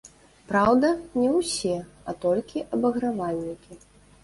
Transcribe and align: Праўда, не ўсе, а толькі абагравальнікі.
Праўда, 0.51 0.89
не 1.23 1.27
ўсе, 1.35 1.75
а 2.09 2.17
толькі 2.25 2.65
абагравальнікі. 2.79 3.81